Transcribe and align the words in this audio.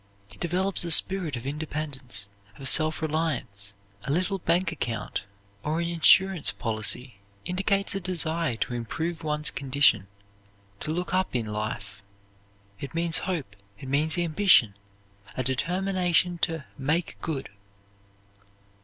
It 0.31 0.39
develops 0.39 0.83
a 0.83 0.89
spirit 0.89 1.35
of 1.35 1.45
independence, 1.45 2.27
of 2.57 2.67
self 2.67 3.03
reliance. 3.03 3.75
A 4.03 4.11
little 4.11 4.39
bank 4.39 4.71
account 4.71 5.25
or 5.61 5.79
an 5.79 5.87
insurance 5.89 6.49
policy 6.49 7.19
indicates 7.45 7.93
a 7.93 7.99
desire 7.99 8.55
to 8.55 8.73
improve 8.73 9.23
one's 9.23 9.51
condition, 9.51 10.07
to 10.79 10.89
look 10.91 11.13
up 11.13 11.35
in 11.35 11.45
life. 11.45 12.01
It 12.79 12.95
means 12.95 13.19
hope, 13.29 13.55
it 13.77 13.87
means 13.89 14.17
ambition, 14.17 14.73
a 15.37 15.43
determination 15.43 16.39
to 16.39 16.65
"make 16.79 17.17
good." 17.21 17.49